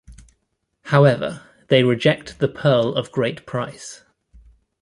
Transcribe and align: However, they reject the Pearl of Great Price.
However, 0.85 1.43
they 1.67 1.83
reject 1.83 2.39
the 2.39 2.47
Pearl 2.47 2.95
of 2.95 3.11
Great 3.11 3.45
Price. 3.45 4.01